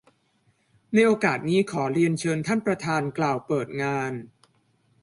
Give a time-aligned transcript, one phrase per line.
[0.93, 4.13] ในโอกาสนี้ ขอเรียนเชิญท่านประธานกล่าวเปิดงาน